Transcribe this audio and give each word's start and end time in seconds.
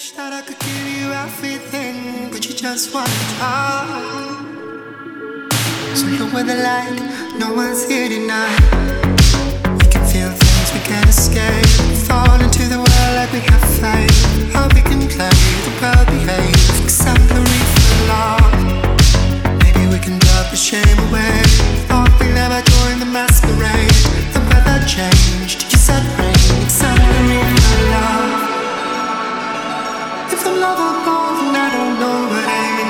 wish 0.00 0.12
that 0.12 0.32
I 0.32 0.40
could 0.40 0.58
give 0.58 0.86
you 0.96 1.12
everything, 1.12 2.30
but 2.30 2.48
you 2.48 2.54
just 2.54 2.94
want 2.94 3.06
to 3.06 3.24
talk. 3.36 4.46
So 5.94 6.06
look 6.06 6.32
with 6.32 6.46
the 6.46 6.54
light, 6.54 7.36
no 7.38 7.52
one's 7.52 7.86
here 7.86 8.08
tonight. 8.08 9.19